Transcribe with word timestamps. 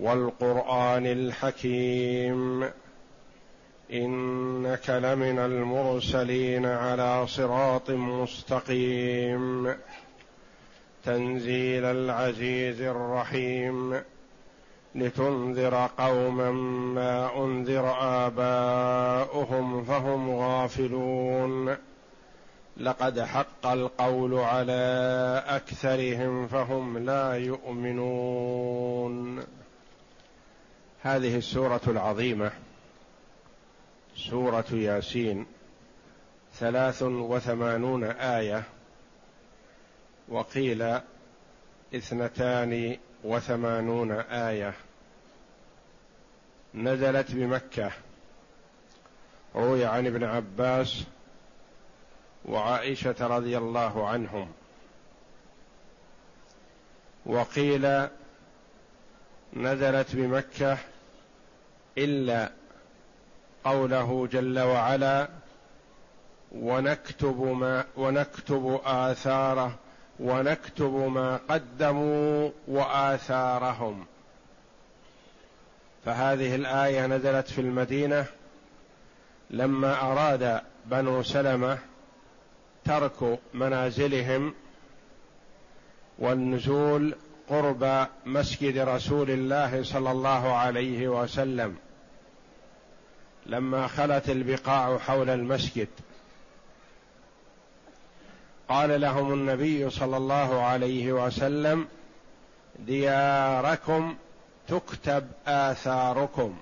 والقرآن 0.00 1.06
الحكيم 1.06 2.68
إنك 3.92 4.90
لمن 4.90 5.38
المرسلين 5.38 6.66
على 6.66 7.26
صراط 7.26 7.90
مستقيم 7.90 9.74
تنزيل 11.04 11.84
العزيز 11.84 12.80
الرحيم 12.80 14.00
لتنذر 14.94 15.90
قوما 15.98 16.50
ما 16.94 17.44
أنذر 17.44 17.94
آباؤهم 18.00 19.84
فهم 19.84 20.30
غافلون 20.30 21.76
لقد 22.76 23.20
حق 23.20 23.66
القول 23.66 24.34
على 24.34 25.42
أكثرهم 25.46 26.46
فهم 26.46 26.98
لا 26.98 27.32
يؤمنون 27.32 28.02
هذه 31.04 31.36
السورة 31.36 31.80
العظيمة 31.86 32.52
سورة 34.16 34.64
ياسين 34.72 35.46
ثلاث 36.54 37.02
وثمانون 37.02 38.04
آية 38.04 38.62
وقيل 40.28 41.00
اثنتان 41.94 42.96
وثمانون 43.24 44.12
آية. 44.20 44.74
نزلت 46.74 47.30
بمكة. 47.30 47.92
روي 49.54 49.84
عن 49.84 50.06
ابن 50.06 50.24
عباس 50.24 51.04
وعائشة 52.44 53.16
رضي 53.20 53.58
الله 53.58 54.08
عنهم. 54.08 54.52
وقيل 57.26 58.08
نزلت 59.52 60.16
بمكة 60.16 60.78
إلا 61.98 62.52
قوله 63.64 64.28
جل 64.32 64.58
وعلا 64.58 65.28
ونكتب 66.52 67.42
ما 67.42 67.84
ونكتب 67.96 68.80
آثاره 68.84 69.78
ونكتب 70.20 70.94
ما 70.94 71.40
قدموا 71.48 72.50
وآثارهم. 72.68 74.06
فهذه 76.04 76.54
الآية 76.54 77.06
نزلت 77.06 77.48
في 77.48 77.60
المدينة 77.60 78.26
لما 79.50 80.00
أراد 80.00 80.60
بنو 80.86 81.22
سلمة 81.22 81.78
ترك 82.84 83.38
منازلهم 83.54 84.54
والنزول 86.18 87.14
قرب 87.48 88.06
مسجد 88.26 88.78
رسول 88.78 89.30
الله 89.30 89.82
صلى 89.82 90.10
الله 90.10 90.52
عليه 90.52 91.08
وسلم. 91.08 91.76
لما 93.46 93.86
خلت 93.86 94.30
البقاع 94.30 94.98
حول 94.98 95.30
المسجد. 95.30 95.88
قال 98.68 99.00
لهم 99.00 99.32
النبي 99.32 99.90
صلى 99.90 100.16
الله 100.16 100.62
عليه 100.62 101.12
وسلم 101.12 101.86
دياركم 102.78 104.16
تكتب 104.68 105.26
آثاركم. 105.46 106.56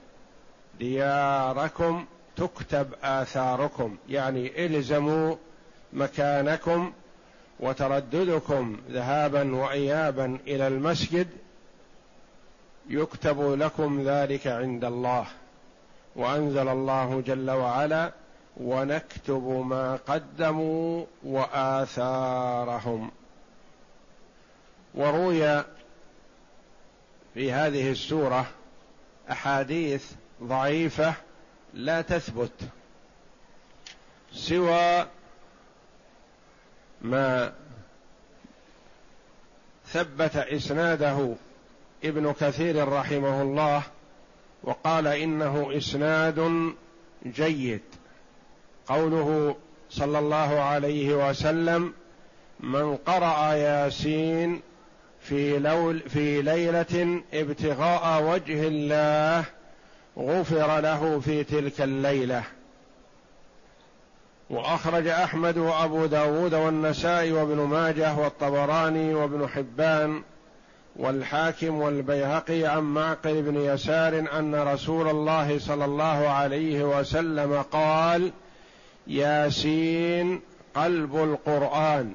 دياركم 0.79 2.07
تكتب 2.37 2.95
آثاركم. 3.03 3.97
يعني 4.09 4.67
إلزموا 4.67 5.37
مكانكم 5.93 6.93
وترددكم 7.61 8.77
ذهابا 8.91 9.55
وإيابا 9.55 10.39
إلى 10.47 10.69
المسجد 10.69 11.29
يكتب 12.89 13.41
لكم 13.41 14.03
ذلك 14.03 14.47
عند 14.47 14.85
الله. 14.85 15.27
وأنزل 16.17 16.69
الله 16.69 17.23
جل 17.27 17.51
وعلا 17.51 18.13
ونكتب 18.57 19.65
ما 19.67 19.99
قدموا 20.09 21.05
وآثارهم. 21.25 23.11
وروي 24.95 25.65
في 27.35 27.53
هذه 27.53 27.91
السورة 27.91 28.47
أحاديث 29.31 30.13
ضعيفة 30.43 31.15
لا 31.75 32.03
تثبت 32.03 32.53
سوى 34.33 35.07
ما 37.01 37.53
ثبت 39.87 40.37
إسناده 40.37 41.35
ابن 42.05 42.33
كثير 42.33 42.89
رحمه 42.89 43.43
الله 43.43 43.83
وقال 44.65 45.07
إنه 45.07 45.77
إسناد 45.77 46.73
جيد. 47.27 47.83
قوله 48.87 49.57
صلى 49.91 50.19
الله 50.19 50.61
عليه 50.61 51.29
وسلم 51.29 51.93
من 52.61 52.97
قرأ 52.97 53.53
ياسين 53.53 54.61
في 55.21 55.59
لول 55.59 56.01
في 56.01 56.43
ليلة 56.43 57.23
ابتغاء 57.35 58.23
وجه 58.23 58.69
الله 58.69 59.45
غفر 60.19 60.81
له 60.81 61.21
في 61.21 61.45
تلك 61.45 61.81
الليلة. 61.81 62.43
وأخرج 64.51 65.07
أحمد 65.07 65.59
وأبو 65.59 66.07
داود 66.07 66.55
والنسائي 66.55 67.33
وابن 67.33 67.57
ماجه 67.57 68.19
والطبراني 68.19 69.15
وابن 69.15 69.49
حبان 69.49 70.23
والحاكم 70.97 71.81
والبيهقي 71.81 72.65
عن 72.65 72.83
معقل 72.83 73.43
بن 73.43 73.57
يسار 73.57 74.19
أن 74.39 74.55
رسول 74.55 75.09
الله 75.09 75.59
صلى 75.59 75.85
الله 75.85 76.29
عليه 76.29 76.83
وسلم 76.85 77.63
قال 77.63 78.33
ياسين 79.07 80.41
قلب 80.75 81.17
القرآن. 81.17 82.15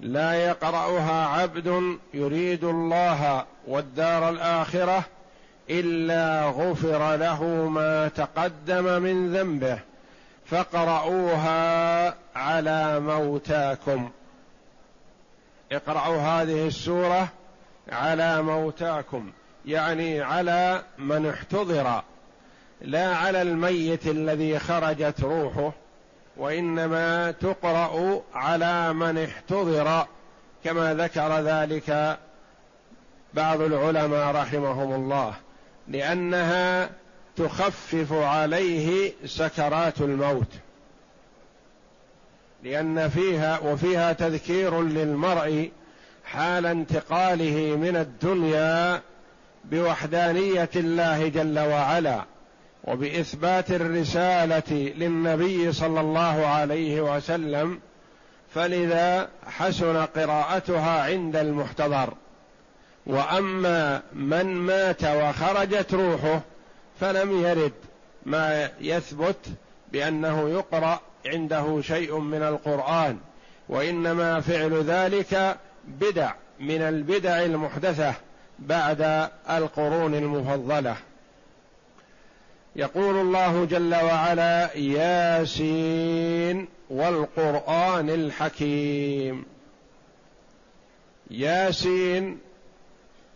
لا 0.00 0.34
يقرأها 0.34 1.26
عبد 1.26 1.96
يريد 2.14 2.64
الله 2.64 3.44
والدار 3.66 4.28
الآخرة 4.28 5.04
إلا 5.70 6.44
غفر 6.44 7.16
له 7.16 7.44
ما 7.68 8.08
تقدم 8.08 9.02
من 9.02 9.36
ذنبه 9.36 9.78
فاقرؤوها 10.46 12.14
على 12.36 13.00
موتاكم. 13.00 14.10
اقرأوا 15.76 16.16
هذه 16.16 16.66
السورة 16.66 17.28
على 17.92 18.42
موتاكم 18.42 19.32
يعني 19.66 20.22
على 20.22 20.82
من 20.98 21.26
احتضر 21.26 22.02
لا 22.80 23.16
على 23.16 23.42
الميت 23.42 24.06
الذي 24.06 24.58
خرجت 24.58 25.20
روحه 25.20 25.72
وإنما 26.36 27.30
تقرأ 27.30 28.22
على 28.34 28.92
من 28.92 29.24
احتضر 29.24 30.06
كما 30.64 30.94
ذكر 30.94 31.40
ذلك 31.40 32.18
بعض 33.34 33.60
العلماء 33.60 34.34
رحمهم 34.34 34.92
الله 34.92 35.34
لأنها 35.88 36.90
تخفف 37.36 38.12
عليه 38.12 39.12
سكرات 39.24 40.00
الموت. 40.00 40.52
لأن 42.64 43.08
فيها 43.08 43.58
وفيها 43.58 44.12
تذكير 44.12 44.82
للمرء 44.82 45.70
حال 46.24 46.66
انتقاله 46.66 47.76
من 47.76 47.96
الدنيا 47.96 49.00
بوحدانية 49.64 50.70
الله 50.76 51.28
جل 51.28 51.58
وعلا 51.58 52.24
وبإثبات 52.84 53.70
الرسالة 53.70 54.92
للنبي 54.96 55.72
صلى 55.72 56.00
الله 56.00 56.46
عليه 56.46 57.00
وسلم 57.16 57.80
فلذا 58.54 59.28
حسن 59.46 59.96
قراءتها 59.96 61.02
عند 61.02 61.36
المحتضر. 61.36 62.14
وأما 63.06 64.02
من 64.12 64.46
مات 64.46 65.04
وخرجت 65.04 65.94
روحه 65.94 66.40
فلم 67.00 67.44
يرد 67.44 67.72
ما 68.26 68.70
يثبت 68.80 69.46
بأنه 69.92 70.48
يقرأ 70.50 71.00
عنده 71.26 71.80
شيء 71.80 72.18
من 72.18 72.42
القرآن 72.42 73.18
وإنما 73.68 74.40
فعل 74.40 74.82
ذلك 74.82 75.58
بدع 75.84 76.32
من 76.60 76.82
البدع 76.82 77.44
المحدثة 77.44 78.14
بعد 78.58 79.30
القرون 79.50 80.14
المفضلة. 80.14 80.96
يقول 82.76 83.16
الله 83.16 83.64
جل 83.64 83.94
وعلا 83.94 84.76
ياسين 84.76 86.68
والقرآن 86.90 88.10
الحكيم. 88.10 89.44
ياسين 91.30 92.38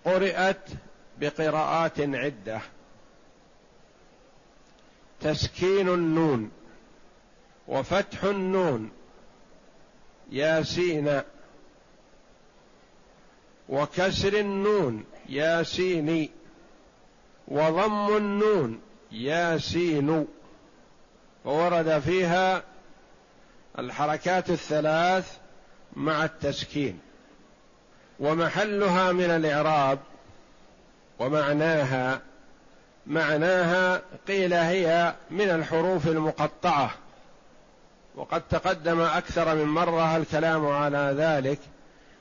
قرأت 0.04 0.68
بقراءات 1.20 2.00
عدة. 2.00 2.60
تسكين 5.20 5.88
النون. 5.88 6.50
وفتح 7.68 8.24
النون 8.24 8.90
ياسين 10.30 11.20
وكسر 13.68 14.32
النون 14.40 15.04
ياسيني 15.28 16.30
وضم 17.48 18.16
النون 18.16 18.80
ياسين. 19.12 20.26
وورد 21.44 21.98
فيها 21.98 22.62
الحركات 23.78 24.50
الثلاث 24.50 25.36
مع 25.96 26.24
التسكين. 26.24 26.98
ومحلها 28.20 29.12
من 29.12 29.30
الإعراب 29.30 29.98
ومعناها 31.18 32.20
معناها 33.06 34.02
قيل 34.28 34.54
هي 34.54 35.14
من 35.30 35.50
الحروف 35.50 36.08
المقطعة. 36.08 36.90
وقد 38.18 38.42
تقدم 38.50 39.00
أكثر 39.00 39.54
من 39.54 39.64
مرة 39.64 40.16
الكلام 40.16 40.66
على 40.66 41.14
ذلك 41.18 41.58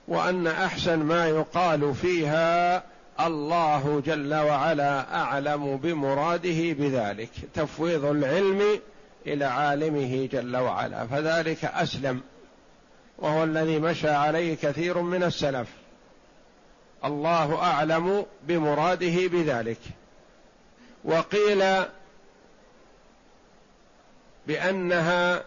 وأن 0.08 0.48
أحسن 0.48 1.00
ما 1.00 1.28
يقال 1.28 1.96
فيها 1.96 2.84
الله 3.20 4.02
جل 4.06 4.34
وعلا 4.34 5.22
أعلم 5.22 5.78
بمراده 5.78 6.74
بذلك 6.74 7.30
تفويض 7.54 8.06
العلم 8.06 8.80
إلى 9.28 9.46
عالمه 9.46 10.30
جل 10.32 10.58
وعلا 10.58 11.08
فذلك 11.08 11.66
أسلم 11.66 12.22
وهو 13.18 13.44
الذي 13.44 13.80
مشى 13.80 14.10
عليه 14.10 14.56
كثير 14.56 15.02
من 15.02 15.24
السلف. 15.24 15.68
الله 17.06 17.56
أعلم 17.64 18.26
بمراده 18.44 19.28
بذلك. 19.28 19.80
وقيل 21.04 21.84
بأنها 24.48 25.44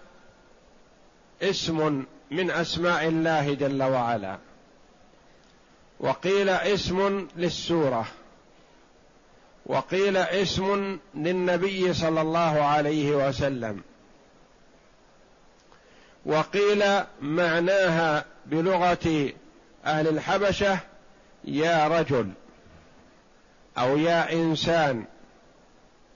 اسم 1.43 2.05
من 2.31 2.51
أسماء 2.51 3.09
الله 3.09 3.55
جل 3.55 3.83
وعلا. 3.83 4.39
وقيل 6.01 6.49
اسم 6.49 7.29
للسورة. 7.37 8.07
وقيل 9.67 10.17
اسم 10.17 10.99
للنبي 11.15 11.95
صلى 11.95 12.21
الله 12.21 12.63
عليه 12.63 13.29
وسلم. 13.29 13.83
وقيل 16.27 16.85
معناها 17.21 18.25
بلغة 18.47 19.33
أهل 19.85 20.09
الحبشة 20.09 20.79
يا 21.45 21.89
رجل 21.89 22.31
أو 23.79 23.97
يا 23.97 24.33
إنسان. 24.33 25.05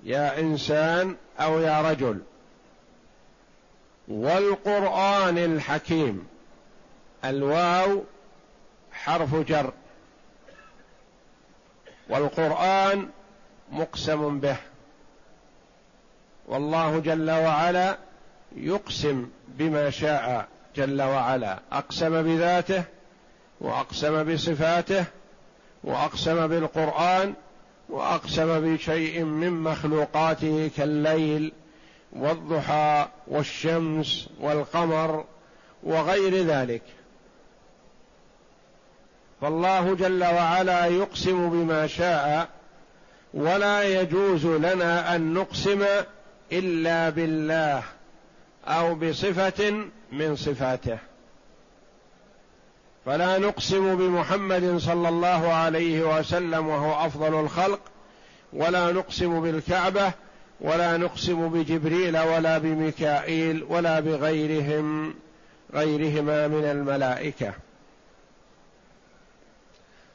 يا 0.05 0.41
إنسان 0.41 1.17
أو 1.41 1.61
يا 1.61 1.91
رجل. 1.91 2.21
والقرآن 4.09 5.39
الحكيم. 5.39 6.27
الواو 7.25 8.03
حرف 8.93 9.35
جر. 9.35 9.73
والقرآن 12.09 13.09
مقسم 13.73 14.41
به. 14.41 14.57
والله 16.47 16.99
جل 16.99 17.31
وعلا 17.31 17.99
يقسم 18.57 19.29
بما 19.49 19.91
شاء 19.91 20.49
جل 20.77 21.03
وعلا. 21.03 21.59
أقسم 21.73 22.23
بذاته 22.23 22.85
وأقسم 23.61 24.35
بصفاته 24.35 25.05
وأقسم 25.85 26.47
بالقرآن 26.47 27.35
وأقسم 27.89 28.75
بشيء 28.75 29.25
من 29.25 29.51
مخلوقاته 29.51 30.71
كالليل. 30.77 31.53
والضحى 32.13 33.09
والشمس 33.27 34.29
والقمر 34.41 35.25
وغير 35.83 36.45
ذلك. 36.45 36.83
فالله 39.41 39.95
جل 39.95 40.25
وعلا 40.25 40.87
يقسم 40.87 41.51
بما 41.51 41.87
شاء 41.87 42.49
ولا 43.35 44.01
يجوز 44.01 44.47
لنا 44.47 45.17
أن 45.17 45.35
نقسم 45.35 45.85
إلا 46.53 47.11
بالله 47.11 47.83
أو 48.67 48.95
بصفة 48.95 49.89
من 50.13 50.37
صفاته. 50.37 50.99
فلا 53.07 53.39
نقسم 53.39 53.97
بمحمد 53.97 54.77
صلى 54.79 55.09
الله 55.09 55.53
عليه 55.53 56.19
وسلم 56.19 56.69
وهو 56.69 57.07
أفضل 57.07 57.41
الخلق 57.41 57.81
ولا 58.53 58.93
نقسم 58.93 59.41
بالكعبة 59.41 60.13
ولا 60.61 60.97
نقسم 60.97 61.49
بجبريل 61.49 62.19
ولا 62.19 62.59
بميكائيل 62.59 63.63
ولا 63.69 64.01
بغيرهم 64.01 65.15
غيرهما 65.75 66.49
من 66.49 66.65
الملائكة. 66.65 67.53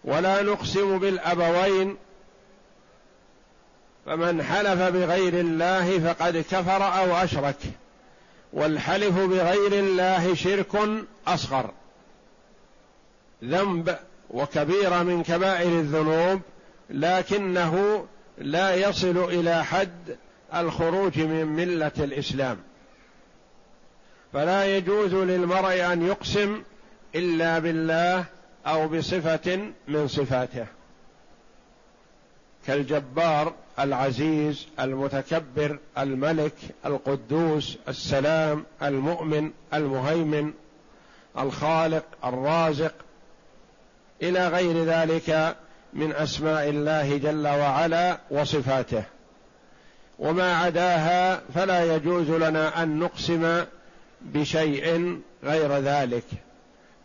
ولا 0.04 0.42
نقسم 0.42 1.00
بالأبوين 1.00 1.98
فمن 4.06 4.44
حلف 4.44 4.82
بغير 4.82 5.34
الله 5.34 6.00
فقد 6.00 6.38
كفر 6.38 6.84
أو 6.84 7.16
أشرك 7.16 7.58
والحلف 8.54 9.18
بغير 9.20 9.74
الله 9.74 10.36
شرك 10.36 11.06
أصغر. 11.28 11.72
ذنب 13.44 13.98
وكبيره 14.30 15.04
من 15.04 15.24
كبائر 15.24 15.80
الذنوب 15.80 16.42
لكنه 16.90 18.06
لا 18.38 18.76
يصل 18.76 19.18
إلى 19.18 19.66
حد 19.66 20.18
الخروج 20.56 21.20
من 21.20 21.46
ملة 21.46 21.92
الإسلام. 21.98 22.58
فلا 24.34 24.78
يجوز 24.78 25.14
للمرء 25.14 25.94
أن 25.94 26.08
يقسم 26.08 26.62
إلا 27.16 27.60
بالله 27.60 28.26
أو 28.66 28.88
بصفة 28.88 29.72
من 29.88 30.08
صفاته. 30.08 30.66
كالجبار 32.68 33.54
العزيز 33.80 34.68
المتكبر 34.80 35.80
الملك 35.98 36.54
القدوس 36.86 37.78
السلام 37.88 38.66
المؤمن 38.84 39.52
المهيمن 39.74 40.54
الخالق 41.38 42.06
الرازق. 42.26 42.94
إلى 44.22 44.48
غير 44.48 44.86
ذلك 44.86 45.56
من 45.94 46.12
أسماء 46.12 46.70
الله 46.70 47.18
جل 47.18 47.48
وعلا 47.48 48.20
وصفاته. 48.32 49.04
وما 50.20 50.58
عداها 50.58 51.42
فلا 51.56 51.96
يجوز 51.96 52.30
لنا 52.30 52.84
أن 52.84 53.00
نقسم 53.00 53.66
بشيء 54.22 55.20
غير 55.44 55.78
ذلك 55.78 56.24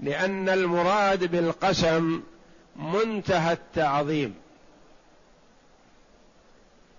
لأن 0.01 0.49
المراد 0.49 1.25
بالقسم 1.25 2.23
منتهى 2.77 3.53
التعظيم. 3.53 4.35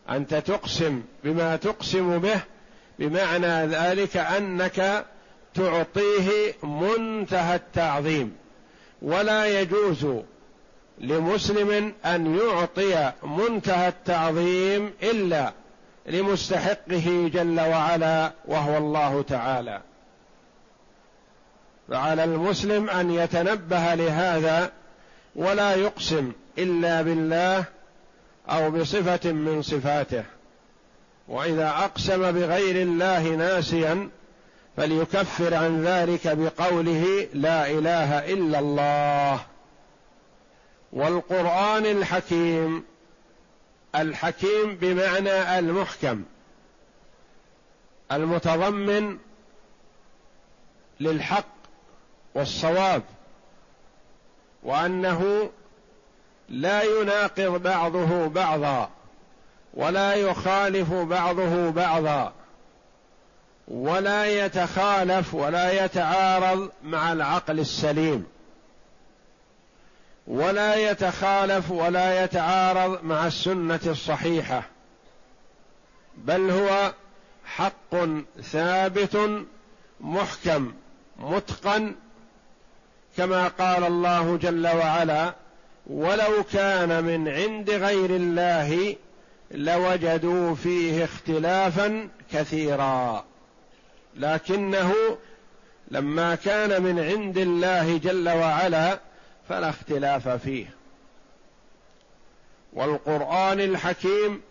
أنت 0.09 0.35
تقسم 0.35 1.01
بما 1.23 1.55
تقسم 1.55 2.17
به 2.17 2.39
بمعنى 2.99 3.65
ذلك 3.65 4.17
أنك 4.17 5.05
تعطيه 5.53 6.53
منتهى 6.63 7.55
التعظيم. 7.55 8.35
ولا 9.01 9.61
يجوز 9.61 10.07
لمسلم 10.97 11.93
أن 12.05 12.35
يعطي 12.35 13.11
منتهى 13.23 13.87
التعظيم 13.87 14.93
إلا 15.03 15.53
لمستحقه 16.05 17.29
جل 17.33 17.59
وعلا 17.59 18.31
وهو 18.45 18.77
الله 18.77 19.21
تعالى. 19.21 19.81
فعلى 21.89 22.23
المسلم 22.23 22.89
أن 22.89 23.11
يتنبه 23.11 23.95
لهذا 23.95 24.71
ولا 25.35 25.75
يقسم 25.75 26.31
إلا 26.57 27.01
بالله 27.01 27.63
أو 28.49 28.71
بصفة 28.71 29.31
من 29.31 29.61
صفاته. 29.61 30.23
وإذا 31.27 31.67
أقسم 31.67 32.31
بغير 32.31 32.81
الله 32.81 33.29
ناسيا 33.29 34.09
فليكفر 34.77 35.53
عن 35.53 35.83
ذلك 35.83 36.27
بقوله 36.27 37.27
لا 37.33 37.67
إله 37.71 38.33
إلا 38.33 38.59
الله. 38.59 39.39
والقرآن 40.93 41.85
الحكيم 41.85 42.83
الحكيم 44.01 44.75
بمعنى 44.75 45.59
المحكم 45.59 46.23
المتضمن 48.11 49.17
للحق 50.99 51.45
والصواب 52.35 53.03
وأنه 54.63 55.49
لا 56.49 56.83
يناقض 56.83 57.61
بعضه 57.63 58.27
بعضا 58.27 58.89
ولا 59.73 60.13
يخالف 60.13 60.93
بعضه 60.93 61.69
بعضا 61.69 62.33
ولا 63.67 64.45
يتخالف 64.45 65.33
ولا 65.33 65.85
يتعارض 65.85 66.71
مع 66.83 67.13
العقل 67.13 67.59
السليم. 67.59 68.25
ولا 70.27 70.75
يتخالف 70.75 71.71
ولا 71.71 72.23
يتعارض 72.23 73.03
مع 73.03 73.27
السنة 73.27 73.79
الصحيحة 73.85 74.63
بل 76.17 76.49
هو 76.51 76.93
حق 77.45 77.95
ثابت 78.41 79.45
محكم 80.01 80.73
متقن 81.17 81.95
كما 83.17 83.47
قال 83.47 83.83
الله 83.83 84.37
جل 84.37 84.67
وعلا 84.67 85.33
ولو 85.87 86.43
كان 86.53 87.03
من 87.03 87.27
عند 87.27 87.69
غير 87.69 88.09
الله 88.09 88.95
لوجدوا 89.51 90.55
فيه 90.55 91.03
اختلافا 91.03 92.09
كثيرا 92.31 93.25
لكنه 94.15 94.93
لما 95.91 96.35
كان 96.35 96.81
من 96.81 96.99
عند 96.99 97.37
الله 97.37 97.97
جل 97.97 98.29
وعلا 98.29 98.99
فلا 99.49 99.69
اختلاف 99.69 100.29
فيه. 100.29 100.65
والقرآن 102.73 103.59
الحكيم 103.59 104.41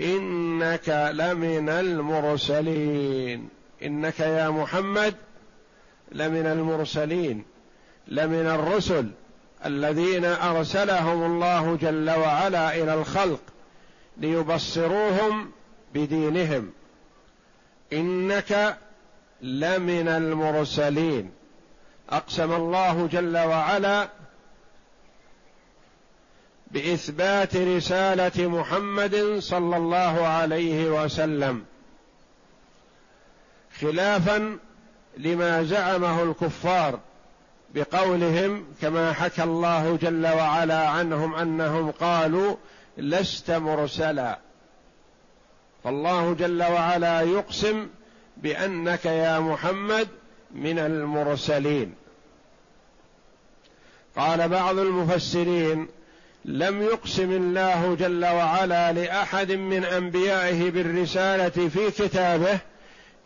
إنك 0.00 1.12
لمن 1.14 1.68
المرسلين. 1.68 3.48
إنك 3.82 4.20
يا 4.20 4.50
محمد 4.50 5.14
لمن 6.12 6.46
المرسلين 6.46 7.44
لمن 8.08 8.46
الرسل 8.46 9.10
الذين 9.64 10.24
أرسلهم 10.24 11.22
الله 11.22 11.76
جل 11.76 12.10
وعلا 12.10 12.74
إلى 12.74 12.94
الخلق 12.94 13.40
ليبصروهم 14.16 15.50
بدينهم. 15.94 16.72
إنك 17.92 18.76
لمن 19.42 20.08
المرسلين. 20.08 21.30
أقسم 22.10 22.52
الله 22.52 23.08
جل 23.12 23.38
وعلا 23.38 24.08
بإثبات 26.70 27.56
رسالة 27.56 28.48
محمد 28.48 29.38
صلى 29.38 29.76
الله 29.76 30.26
عليه 30.26 31.04
وسلم 31.04 31.64
خلافا 33.80 34.58
لما 35.16 35.62
زعمه 35.62 36.22
الكفار 36.22 37.00
بقولهم 37.74 38.64
كما 38.82 39.12
حكى 39.12 39.42
الله 39.42 39.96
جل 39.96 40.26
وعلا 40.26 40.88
عنهم 40.88 41.34
أنهم 41.34 41.90
قالوا 41.90 42.56
لست 42.98 43.50
مرسلا. 43.50 44.38
فالله 45.84 46.34
جل 46.34 46.62
وعلا 46.62 47.20
يقسم 47.20 47.88
بأنك 48.36 49.04
يا 49.04 49.38
محمد 49.38 50.08
من 50.54 50.78
المرسلين. 50.78 51.94
قال 54.16 54.48
بعض 54.48 54.78
المفسرين 54.78 55.88
لم 56.44 56.82
يقسم 56.82 57.30
الله 57.30 57.94
جل 57.94 58.24
وعلا 58.24 58.92
لأحد 58.92 59.52
من 59.52 59.84
أنبيائه 59.84 60.70
بالرسالة 60.70 61.68
في 61.68 61.90
كتابه 61.90 62.58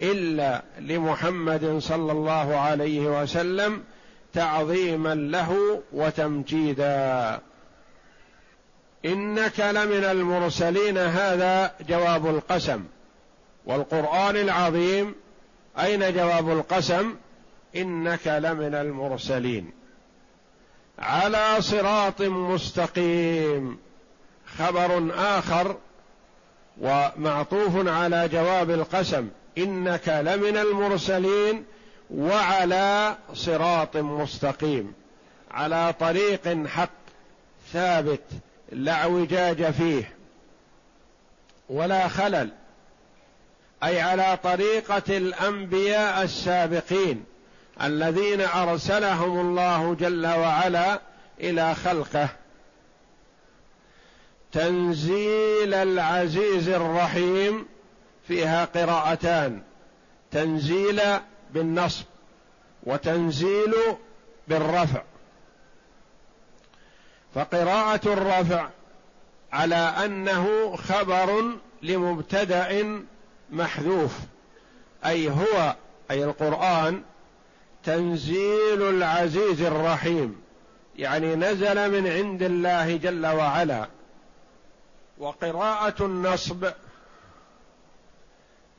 إلا 0.02 0.62
لمحمد 0.80 1.78
صلى 1.78 2.12
الله 2.12 2.56
عليه 2.56 3.22
وسلم 3.22 3.84
تعظيما 4.32 5.14
له 5.14 5.82
وتمجيدا. 5.92 7.40
إنك 9.04 9.60
لمن 9.60 10.04
المرسلين 10.04 10.98
هذا 10.98 11.74
جواب 11.88 12.26
القسم. 12.26 12.84
والقرآن 13.66 14.36
العظيم 14.36 15.14
أين 15.78 16.14
جواب 16.14 16.50
القسم؟ 16.50 17.14
إنك 17.76 18.26
لمن 18.26 18.74
المرسلين. 18.74 19.77
على 20.98 21.56
صراط 21.60 22.20
مستقيم. 22.20 23.78
خبر 24.58 25.10
آخر 25.14 25.76
ومعطوف 26.80 27.88
على 27.88 28.28
جواب 28.28 28.70
القسم. 28.70 29.28
إنك 29.58 30.08
لمن 30.08 30.56
المرسلين 30.56 31.64
وعلى 32.10 33.16
صراط 33.34 33.96
مستقيم. 33.96 34.92
على 35.50 35.94
طريق 36.00 36.66
حق 36.66 36.90
ثابت 37.72 38.24
لا 38.72 38.92
اعوجاج 38.92 39.70
فيه 39.70 40.14
ولا 41.68 42.08
خلل. 42.08 42.50
أي 43.84 44.00
على 44.00 44.38
طريقة 44.42 45.16
الأنبياء 45.16 46.22
السابقين. 46.22 47.24
الذين 47.82 48.40
أرسلهم 48.40 49.40
الله 49.40 49.94
جل 49.94 50.26
وعلا 50.26 51.00
إلى 51.40 51.74
خلقه. 51.74 52.28
تنزيل 54.52 55.74
العزيز 55.74 56.68
الرحيم 56.68 57.66
فيها 58.28 58.64
قراءتان 58.64 59.62
تنزيل 60.30 61.00
بالنصب 61.50 62.04
وتنزيل 62.82 63.74
بالرفع. 64.48 65.02
فقراءة 67.34 68.12
الرفع 68.12 68.68
على 69.52 69.74
أنه 69.74 70.76
خبر 70.76 71.44
لمبتدأ 71.82 73.02
محذوف 73.50 74.18
أي 75.06 75.30
هو 75.30 75.76
أي 76.10 76.24
القرآن 76.24 77.02
تنزيل 77.84 78.82
العزيز 78.82 79.62
الرحيم. 79.62 80.40
يعني 80.96 81.34
نزل 81.34 81.90
من 81.90 82.06
عند 82.06 82.42
الله 82.42 82.96
جل 82.96 83.26
وعلا. 83.26 83.88
وقراءة 85.18 86.04
النصب 86.04 86.68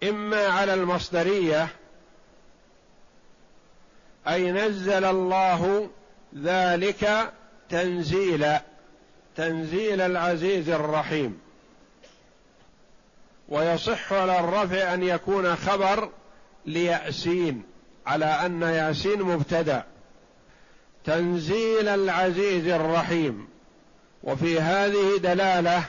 إما 0.04 0.48
على 0.48 0.74
المصدرية. 0.74 1.68
أي 4.28 4.52
نزل 4.52 5.06
الله 5.06 5.90
ذلك 6.38 7.34
تنزيل. 7.70 8.46
تنزيل 9.36 10.02
العزيز 10.02 10.70
الرحيم. 10.70 11.40
ويصح 13.50 14.14
على 14.14 14.40
الرفع 14.40 14.94
أن 14.94 15.04
يكون 15.04 15.56
خبر 15.56 16.10
ليأسين. 16.66 17.69
على 18.10 18.26
أن 18.26 18.62
ياسين 18.62 19.22
مبتدأ. 19.22 19.84
تنزيل 21.06 21.88
العزيز 21.88 22.68
الرحيم. 22.68 23.48
وفي 24.24 24.60
هذه 24.60 25.18
دلالة 25.18 25.84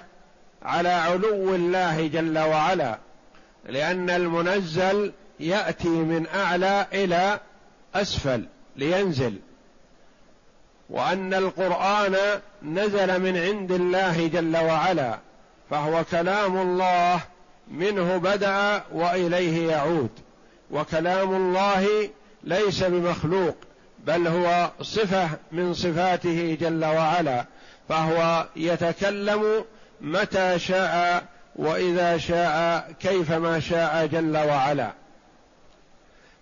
على 0.62 0.89
علو 0.89 1.55
الله 1.55 2.07
جل 2.07 2.39
وعلا 2.39 2.99
لأن 3.67 4.11
المنزل 4.11 5.12
يأتي 5.41 5.89
من 5.89 6.27
أعلى 6.35 6.87
إلى 6.93 7.41
أسفل 7.95 8.47
لينزل. 8.77 9.39
وأن 10.91 11.35
القرآن 11.35 12.17
نزل 12.62 13.21
من 13.21 13.37
عند 13.37 13.73
الله 13.73 14.27
جل 14.27 14.57
وعلا 14.57 15.19
فهو 15.71 16.05
كلام 16.05 16.57
الله 16.57 17.21
منه 17.69 18.17
بدأ 18.17 18.83
وإليه 18.93 19.71
يعود. 19.71 20.11
وكلام 20.71 21.35
الله 21.35 22.11
ليس 22.45 22.83
بمخلوق 22.85 23.57
بل 24.07 24.27
هو 24.27 24.71
صفة 24.83 25.29
من 25.53 25.75
صفاته 25.75 26.59
جل 26.61 26.85
وعلا 26.85 27.45
فهو 27.89 28.47
يتكلم 28.57 29.65
متى 30.00 30.59
شاء 30.59 31.25
وإذا 31.57 32.19
شاء 32.19 32.91
كيفما 33.00 33.61
شاء 33.61 34.07
جل 34.07 34.37
وعلا. 34.37 34.93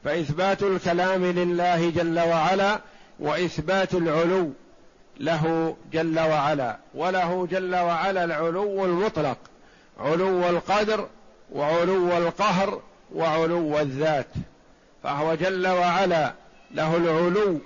فإثبات 0.05 0.63
الكلام 0.63 1.25
لله 1.25 1.91
جل 1.91 2.21
وعلا 2.21 2.81
وإثبات 3.21 3.95
العلو 3.95 4.53
له 5.21 5.77
جل 5.93 6.21
وعلا 6.21 6.77
وله 6.95 7.47
جل 7.51 7.75
وعلا 7.75 8.25
العلو 8.25 8.85
المطلق 8.85 9.39
علو 10.01 10.49
القدر 10.49 11.09
وعلو 11.53 12.17
القهر 12.17 12.81
وعلو 13.15 13.79
الذات 13.79 14.29
فهو 15.03 15.35
جل 15.35 15.67
وعلا 15.69 16.33
له 16.71 16.97
العلو 16.97 17.61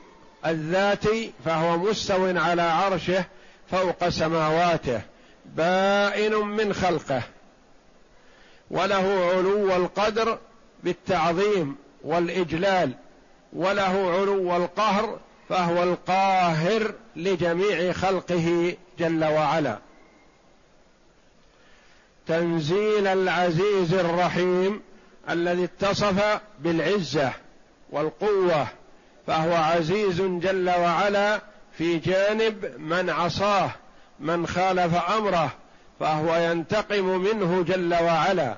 الذاتي 0.46 1.32
فهو 1.44 1.78
مستو 1.78 2.38
على 2.38 2.62
عرشه 2.62 3.24
فوق 3.70 4.08
سماواته 4.08 5.00
بائن 5.46 6.34
من 6.34 6.72
خلقه 6.72 7.22
وله 8.70 9.30
علو 9.34 9.76
القدر 9.76 10.38
بالتعظيم 10.84 11.76
والإجلال 12.04 12.92
وله 13.52 14.10
علو 14.10 14.56
القهر 14.56 15.18
فهو 15.48 15.82
القاهر 15.82 16.94
لجميع 17.16 17.92
خلقه 17.92 18.76
جل 18.98 19.24
وعلا. 19.24 19.78
تنزيل 22.26 23.06
العزيز 23.06 23.94
الرحيم 23.94 24.80
الذي 25.30 25.64
اتصف 25.64 26.40
بالعزة 26.58 27.32
والقوة 27.90 28.66
فهو 29.26 29.54
عزيز 29.54 30.20
جل 30.20 30.70
وعلا 30.70 31.40
في 31.78 31.98
جانب 31.98 32.74
من 32.78 33.10
عصاه 33.10 33.70
من 34.20 34.46
خالف 34.46 34.94
أمره 34.94 35.50
فهو 36.00 36.36
ينتقم 36.36 37.04
منه 37.04 37.62
جل 37.62 37.94
وعلا. 37.94 38.56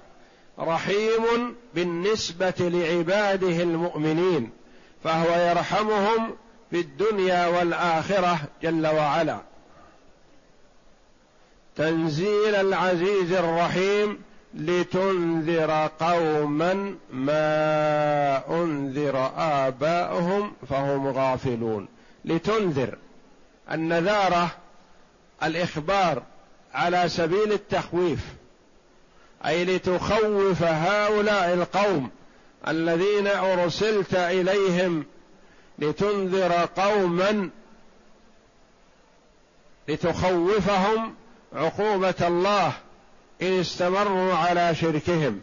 رحيم 0.59 1.57
بالنسبة 1.75 2.55
لعباده 2.59 3.63
المؤمنين 3.63 4.51
فهو 5.05 5.51
يرحمهم 5.51 6.37
في 6.71 6.81
الدنيا 6.81 7.47
والآخرة 7.47 8.39
جل 8.63 8.87
وعلا. 8.87 9.39
تنزيل 11.77 12.55
العزيز 12.55 13.33
الرحيم 13.33 14.23
لتنذر 14.55 15.91
قوما 16.01 16.95
ما 17.13 18.43
أنذر 18.49 19.31
آباؤهم 19.37 20.53
فهم 20.69 21.09
غافلون. 21.09 21.89
لتنذر 22.25 22.99
النذارة 23.73 24.51
الإخبار 25.43 26.23
على 26.75 27.09
سبيل 27.09 27.53
التخويف 27.53 28.21
أي 29.47 29.65
لتخوف 29.65 30.63
هؤلاء 30.63 31.55
القوم 31.55 32.11
الذين 32.69 33.27
أرسلت 33.27 34.15
إليهم. 34.15 35.05
لتنذر 35.79 36.69
قوما 36.77 37.51
لتخوفهم 39.89 41.15
عقوبة 41.53 42.15
الله. 42.21 42.73
إن 43.43 43.61
استمروا 43.61 44.35
على 44.35 44.75
شركهم 44.75 45.41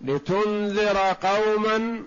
لتنذر 0.00 0.98
قوما 1.22 2.02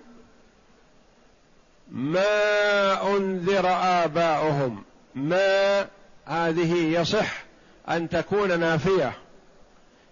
ما 1.90 3.16
أنذر 3.16 3.66
آباؤهم 3.82 4.82
ما 5.14 5.86
هذه 6.26 6.74
يصح 6.74 7.44
أن 7.88 8.08
تكون 8.08 8.60
نافية. 8.60 9.12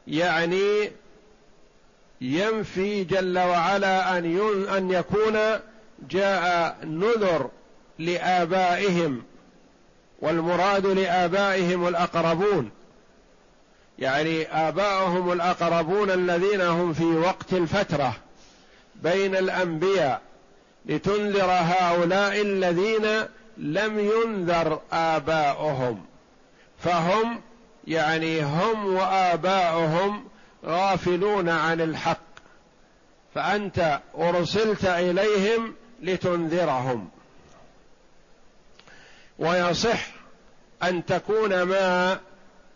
يعني 0.06 0.92
ينفي 2.20 3.04
جل 3.04 3.38
وعلا 3.38 4.18
أن 4.18 4.40
أن 4.76 4.90
يكون 4.90 5.38
جاء 6.11 6.76
نذر 6.85 7.50
لآبائهم 7.99 9.23
والمراد 10.20 10.87
لآبائهم 10.87 11.88
الأقربون. 11.88 12.70
يعني 14.00 14.42
آباؤهم 14.69 15.33
الأقربون 15.33 16.11
الذين 16.11 16.61
هم 16.61 16.92
في 16.92 17.04
وقت 17.04 17.52
الفترة 17.52 18.16
بين 18.95 19.37
الأنبياء 19.37 20.21
لتنذر 20.87 21.50
هؤلاء 21.50 22.40
الذين 22.40 23.26
لم 23.57 23.99
ينذر 23.99 24.80
آباؤهم. 24.92 26.04
فهم 26.78 27.40
يعني 27.87 28.42
هم 28.42 28.95
وآباؤهم 28.95 30.28
غافلون 30.66 31.49
عن 31.49 31.80
الحق. 31.80 32.21
فأنت 33.35 34.00
أرسلت 34.19 34.85
إليهم 34.85 35.75
لتنذرهم. 36.02 37.09
ويصح 39.38 40.07
أن 40.83 41.04
تكون 41.07 41.62
ما 41.62 42.21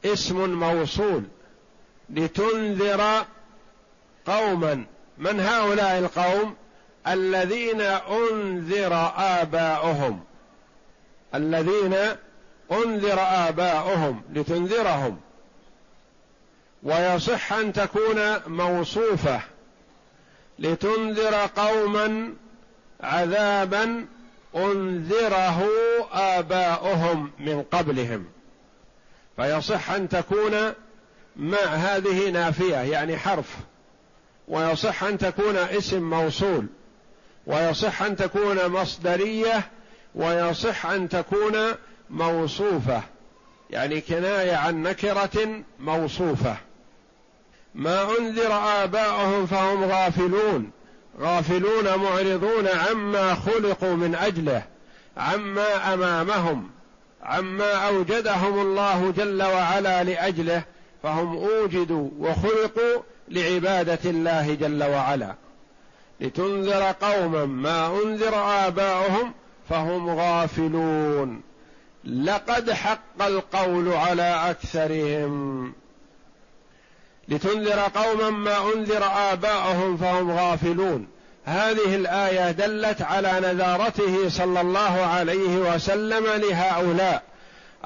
اسم 0.05 0.51
موصول 0.51 1.23
لتنذر 2.11 3.25
قوما. 4.27 4.85
من 5.19 5.41
هؤلاء 5.41 5.99
القوم؟ 5.99 6.55
الذين 7.07 7.81
أنذر 7.81 9.13
آباؤهم. 9.17 10.25
الذين 11.35 11.95
أنذر 12.73 13.19
آباؤهم 13.21 14.23
لتنذرهم. 14.33 15.21
ويصح 16.83 17.53
أن 17.53 17.73
تكون 17.73 18.37
موصوفة 18.47 19.41
لتنذر 20.59 21.35
قوما 21.57 22.35
عذابا 23.01 24.07
أنذره 24.57 25.69
آباؤهم 26.13 27.31
من 27.39 27.63
قبلهم. 27.73 28.34
فيصح 29.37 29.91
أن 29.91 30.09
تكون 30.09 30.73
مع 31.37 31.59
هذه 31.59 32.31
نافية 32.31 32.77
يعني 32.77 33.17
حرف. 33.17 33.57
ويصح 34.49 35.05
أن 35.05 35.19
تكون 35.19 35.57
اسم 35.57 36.11
موصول. 36.11 36.67
ويصح 37.47 38.03
أن 38.03 38.17
تكون 38.17 38.69
مصدرية. 38.69 39.71
ويصح 40.15 40.87
أن 40.87 41.09
تكون 41.09 41.59
موصوفة. 42.11 43.03
يعني 43.71 44.01
كناية 44.01 44.57
عن 44.57 44.83
نكرة 44.83 45.63
موصوفة. 45.81 46.57
ما 47.75 48.19
أنذر 48.19 48.53
آباؤهم 48.53 49.47
فهم 49.47 49.85
غافلون. 49.85 50.71
غافلون 51.21 51.85
معرضون 51.85 52.69
عما 52.69 53.35
خلقوا 53.35 53.95
من 53.95 54.15
أجله 54.15 54.63
عما 55.17 55.95
أمامهم. 55.95 56.74
عما 57.25 57.73
أوجدهم 57.73 58.61
الله 58.61 59.13
جل 59.17 59.43
وعلا 59.43 60.05
لأجله 60.05 60.63
فهم 61.03 61.37
أوجدوا 61.37 62.09
وخلقوا 62.19 63.03
لعبادة 63.29 64.11
الله 64.11 64.55
جل 64.55 64.85
وعلا. 64.85 65.35
لتنذر 66.21 66.95
قوما 67.01 67.45
ما 67.45 68.03
أنذر 68.03 68.35
آباؤهم 68.67 69.33
فهم 69.69 70.11
غافلون. 70.11 71.41
لقد 72.05 72.71
حق 72.71 73.23
القول 73.23 73.93
على 73.93 74.51
أكثرهم. 74.51 75.73
لتنذر 77.29 77.81
قوما 77.81 78.31
ما 78.31 78.73
أنذر 78.75 79.05
آباؤهم 79.05 79.97
فهم 79.97 80.31
غافلون. 80.31 81.14
هذه 81.45 81.95
الآية 81.95 82.51
دلت 82.51 83.03
على 83.03 83.33
نذارته 83.41 84.29
صلى 84.29 84.61
الله 84.61 85.07
عليه 85.07 85.57
وسلم 85.57 86.27
لهؤلاء 86.27 87.23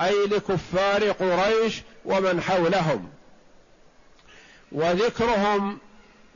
أي 0.00 0.26
لكفار 0.26 1.10
قريش 1.10 1.82
ومن 2.04 2.40
حولهم. 2.40 3.08
وذكرهم 4.72 5.78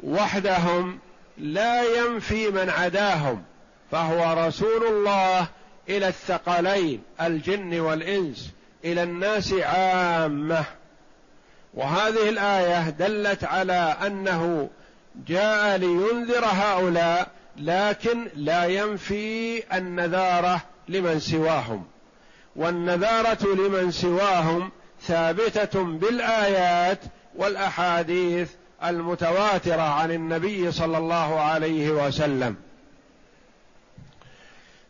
وحدهم 0.05 0.99
لا 1.39 1.83
ينفي 1.83 2.51
من 2.51 2.71
عداهم 2.71 3.43
فهو 3.91 4.47
رسول 4.47 4.87
الله 4.87 5.47
إلى 5.89 6.09
الثقلين 6.09 7.03
الجن 7.21 7.81
والإنس 7.81 8.51
إلى 8.85 9.03
الناس 9.03 9.53
عامة. 9.53 10.65
وهذه 11.75 12.29
الآية 12.29 12.91
دلت 12.91 13.45
على 13.45 13.97
أنه 14.07 14.71
جاء 15.27 15.77
لينذر 15.77 16.45
هؤلاء 16.45 17.31
لكن 17.57 18.29
لا 18.37 18.65
ينفي 18.65 19.63
النذارة 19.77 20.63
لمن 20.89 21.21
سواهم. 21.21 21.85
والنذارة 22.57 23.47
لمن 23.55 23.91
سواهم 23.91 24.71
ثابتة 25.03 25.85
بالآيات 25.85 26.99
والأحاديث 27.37 28.51
المتواترة 28.85 29.83
عن 29.83 30.11
النبي 30.11 30.73
صلى 30.73 30.99
الله 30.99 31.41
عليه 31.41 31.91
وسلم. 31.91 32.57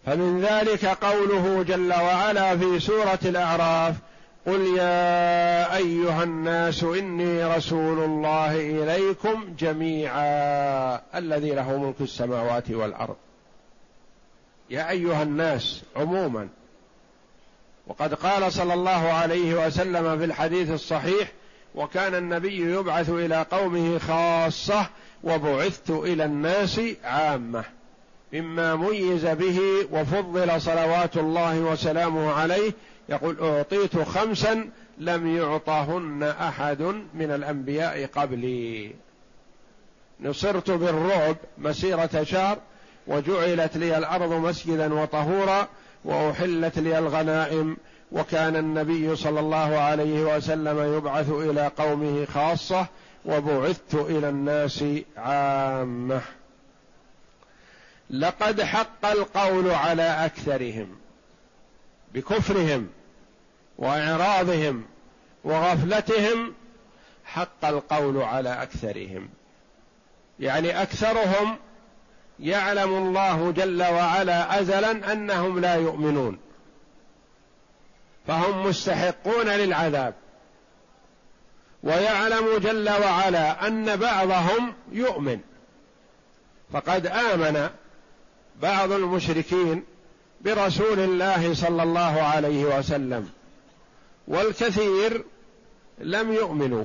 فمن 0.06 0.40
ذلك 0.40 0.84
قوله 0.84 1.62
جل 1.62 1.92
وعلا 1.92 2.58
في 2.58 2.80
سورة 2.80 3.18
الأعراف 3.24 3.94
قل 4.46 4.76
يا 4.76 5.76
ايها 5.76 6.22
الناس 6.22 6.82
اني 6.82 7.44
رسول 7.44 8.04
الله 8.04 8.54
اليكم 8.56 9.54
جميعا 9.58 11.00
الذي 11.14 11.50
له 11.50 11.76
ملك 11.76 12.00
السماوات 12.00 12.70
والارض. 12.70 13.16
يا 14.70 14.90
ايها 14.90 15.22
الناس 15.22 15.82
عموما. 15.96 16.48
وقد 17.86 18.14
قال 18.14 18.52
صلى 18.52 18.74
الله 18.74 19.12
عليه 19.12 19.66
وسلم 19.66 20.18
في 20.18 20.24
الحديث 20.24 20.70
الصحيح 20.70 21.32
وكان 21.74 22.14
النبي 22.14 22.74
يبعث 22.74 23.10
إلى 23.10 23.46
قومه 23.50 23.98
خاصه 23.98 24.86
وبعثت 25.24 25.90
إلى 25.90 26.24
الناس 26.24 26.80
عامه. 27.04 27.64
مما 28.32 28.76
ميز 28.76 29.26
به 29.26 29.60
وفضل 29.92 30.60
صلوات 30.60 31.16
الله 31.16 31.60
وسلامه 31.60 32.32
عليه 32.32 32.72
يقول 33.08 33.40
أعطيت 33.40 33.98
خمسا 33.98 34.70
لم 34.98 35.36
يعطهن 35.36 36.22
أحد 36.22 36.82
من 37.14 37.30
الأنبياء 37.30 38.06
قبلي. 38.06 38.94
نصرت 40.20 40.70
بالرعب 40.70 41.36
مسيرة 41.58 42.22
شهر 42.22 42.58
وجعلت 43.06 43.76
لي 43.76 43.98
الأرض 43.98 44.32
مسجدا 44.32 44.94
وطهورا 44.94 45.68
وأحلت 46.04 46.78
لي 46.78 46.98
الغنائم 46.98 47.76
وكان 48.12 48.56
النبي 48.56 49.16
صلى 49.16 49.40
الله 49.40 49.78
عليه 49.78 50.36
وسلم 50.36 50.96
يبعث 50.96 51.30
إلى 51.30 51.70
قومه 51.78 52.24
خاصة 52.24 52.86
وبعثت 53.24 53.94
إلى 53.94 54.28
الناس 54.28 54.84
عامة. 55.16 56.20
لقد 58.10 58.62
حق 58.62 59.06
القول 59.06 59.70
على 59.70 60.02
أكثرهم. 60.24 61.01
بكفرهم 62.14 62.88
وإعراضهم 63.78 64.84
وغفلتهم 65.44 66.54
حق 67.24 67.64
القول 67.64 68.22
على 68.22 68.62
أكثرهم. 68.62 69.28
يعني 70.40 70.82
أكثرهم 70.82 71.56
يعلم 72.40 72.94
الله 72.94 73.50
جل 73.50 73.82
وعلا 73.82 74.60
ازلا 74.60 75.12
أنهم 75.12 75.58
لا 75.58 75.74
يؤمنون. 75.74 76.38
فهم 78.26 78.66
مستحقون 78.66 79.48
للعذاب. 79.48 80.14
ويعلم 81.82 82.58
جل 82.58 82.90
وعلا 82.90 83.66
أن 83.66 83.96
بعضهم 83.96 84.74
يؤمن. 84.92 85.40
فقد 86.72 87.06
آمن 87.06 87.68
بعض 88.62 88.92
المشركين 88.92 89.84
برسول 90.44 91.00
الله 91.00 91.54
صلى 91.54 91.82
الله 91.82 92.22
عليه 92.22 92.78
وسلم. 92.78 93.30
والكثير 94.28 95.24
لم 95.98 96.32
يؤمنوا 96.32 96.84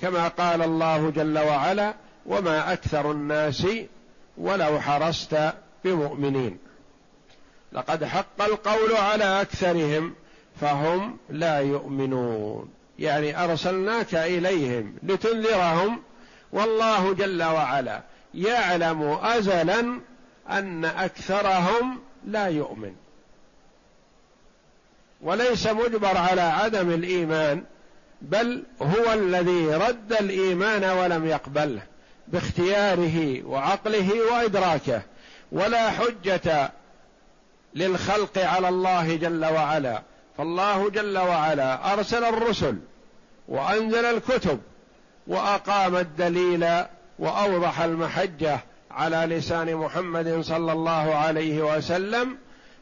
كما 0.00 0.28
قال 0.28 0.62
الله 0.62 1.10
جل 1.10 1.38
وعلا 1.38 1.94
وما 2.26 2.72
أكثر 2.72 3.10
الناس 3.10 3.66
ولو 4.38 4.80
حرصت 4.80 5.36
بمؤمنين 5.84 6.58
لقد 7.72 8.04
حق 8.04 8.42
القول 8.42 8.96
على 8.96 9.40
أكثرهم 9.40 10.14
فهم 10.60 11.16
لا 11.30 11.58
يؤمنون. 11.58 12.68
يعني 12.98 13.44
أرسلناك 13.44 14.14
إليهم 14.14 14.94
لتنذرهم 15.02 16.02
والله 16.52 17.12
جل 17.14 17.42
وعلا 17.42 18.02
يعلم 18.34 19.18
ازلا 19.22 20.00
أن 20.50 20.84
أكثرهم 20.84 21.98
لا 22.26 22.46
يؤمن. 22.46 22.94
وليس 25.22 25.66
مجبر 25.66 26.16
على 26.16 26.40
عدم 26.40 26.90
الإيمان 26.90 27.64
بل 28.22 28.62
هو 28.82 29.12
الذي 29.12 29.74
رد 29.74 30.12
الإيمان 30.12 30.84
ولم 30.84 31.26
يقبله 31.26 31.82
باختياره 32.28 33.42
وعقله 33.44 34.32
وإدراكه. 34.32 35.02
ولا 35.52 35.90
حجة 35.90 36.72
للخلق 37.74 38.38
على 38.38 38.68
الله 38.68 39.16
جل 39.16 39.44
وعلا. 39.44 40.02
فالله 40.38 40.90
جل 40.90 41.18
وعلا 41.18 41.92
أرسل 41.92 42.24
الرسل 42.24 42.78
وأنزل 43.48 44.04
الكتب 44.04 44.60
وأقام 45.26 45.96
الدليل 45.96 46.66
وأوضح 47.18 47.80
المحجة 47.80 48.60
على 48.96 49.36
لسان 49.36 49.74
محمد 49.76 50.40
صلى 50.40 50.72
الله 50.72 51.14
عليه 51.14 51.76
وسلم 51.76 52.36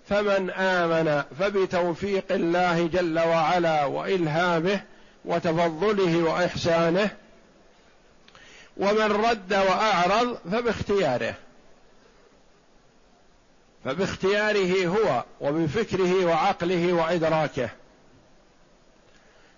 فمن 0.09 0.50
آمن 0.50 1.22
فبتوفيق 1.38 2.24
الله 2.31 2.87
جل 2.87 3.18
وعلا 3.18 3.85
وإلهامه 3.85 4.81
وتفضله 5.24 6.18
وإحسانه 6.18 7.11
ومن 8.77 9.12
رد 9.12 9.55
وأعرض 9.55 10.38
فباختياره. 10.53 11.35
فباختياره 13.85 14.87
هو 14.87 15.24
وبفكره 15.40 16.24
وعقله 16.24 16.92
وإدراكه. 16.92 17.68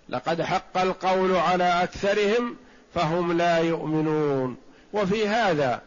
لقد 0.09 0.41
حق 0.41 0.77
القول 0.77 1.35
على 1.35 1.83
أكثرهم 1.83 2.55
فهم 2.95 3.37
لا 3.37 3.57
يؤمنون. 3.57 4.57
وفي 4.93 5.27
هذا 5.27 5.81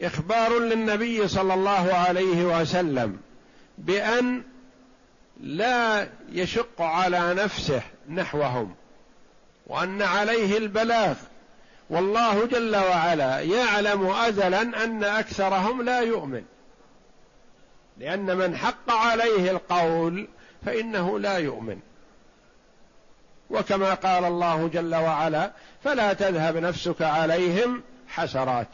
إخبار 0.00 0.58
للنبي 0.58 1.28
صلى 1.28 1.54
الله 1.54 1.94
عليه 1.94 2.60
وسلم 2.60 3.18
بأن 3.78 4.42
لا 5.40 6.08
يشق 6.32 6.82
على 6.82 7.34
نفسه 7.34 7.82
نحوهم 8.08 8.74
وأن 9.66 10.02
عليه 10.02 10.58
البلاغ 10.58 11.14
والله 11.90 12.46
جل 12.46 12.76
وعلا 12.76 13.40
يعلم 13.40 14.06
أزلا 14.06 14.84
أن 14.84 15.04
أكثرهم 15.04 15.82
لا 15.82 16.00
يؤمن. 16.00 16.44
لأن 17.98 18.36
من 18.36 18.56
حق 18.56 18.90
عليه 18.90 19.50
القول 19.50 20.28
فإنه 20.66 21.18
لا 21.18 21.38
يؤمن. 21.38 21.78
وكما 23.50 23.94
قال 23.94 24.24
الله 24.24 24.68
جل 24.68 24.94
وعلا 24.94 25.50
فلا 25.84 26.12
تذهب 26.12 26.56
نفسك 26.56 27.02
عليهم 27.02 27.82
حسرات. 28.08 28.68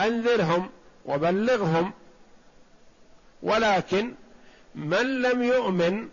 أنذرهم 0.00 0.70
وبلغهم 1.06 1.92
ولكن 3.42 4.14
من 4.74 5.22
لم 5.22 5.42
يؤمن 5.42 6.08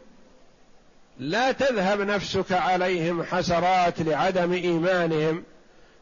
لا 1.19 1.51
تذهب 1.51 2.01
نفسك 2.01 2.51
عليهم 2.51 3.23
حسرات 3.23 4.01
لعدم 4.01 4.53
إيمانهم 4.53 5.43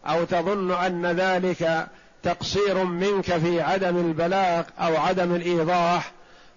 أو 0.05 0.23
تظن 0.23 0.71
أن 0.71 1.05
ذلك 1.05 1.87
تقصير 2.23 2.83
منك 2.83 3.37
في 3.37 3.61
عدم 3.61 3.97
البلاغ 3.97 4.63
أو 4.79 4.97
عدم 4.97 5.35
الإيضاح. 5.35 6.11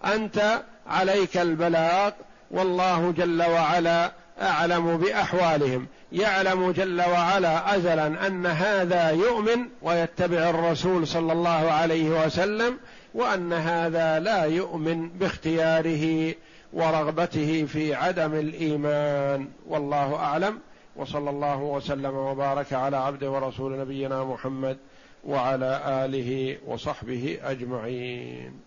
أنت 0.05 0.63
عليك 0.87 1.37
البلاغ 1.37 2.13
والله 2.51 3.15
جل 3.17 3.43
وعلا 3.43 4.13
أعلم 4.43 4.97
بأحوالهم 4.97 5.87
يعلم 6.13 6.71
جل 6.71 7.01
وعلا 7.01 7.77
ازلا 7.77 8.27
أن 8.27 8.47
هذا 8.47 9.11
يؤمن 9.11 9.69
ويتبع 9.83 10.51
الرسول 10.51 11.07
صلى 11.07 11.33
الله 11.33 11.51
عليه 11.51 12.25
وسلم 12.25 12.79
وأن 13.15 13.53
هذا 13.53 14.19
لا 14.19 14.45
يؤمن 14.45 15.09
باختياره 15.09 16.35
ورغبته 16.73 17.65
في 17.65 17.95
عدم 17.95 18.35
الإيمان. 18.35 19.49
والله 19.69 20.17
أعلم. 20.17 20.59
وصلى 20.97 21.31
الله 21.31 21.57
وسلم 21.57 22.15
وبارك 22.15 22.73
على 22.73 22.97
عبد 22.97 23.25
ورسول 23.25 23.81
نبينا 23.81 24.25
محمد 24.25 24.77
وعلى 25.25 25.83
آله 26.05 26.57
وصحبه 26.67 27.39
أجمعين. 27.43 28.66